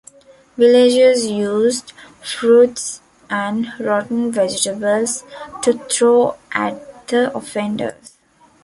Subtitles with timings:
[0.57, 1.91] Villagers used
[2.23, 2.97] fruit
[3.29, 5.23] and rotten vegetables
[5.61, 8.17] to throw at the offenders.